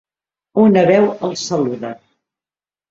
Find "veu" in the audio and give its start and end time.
0.93-1.07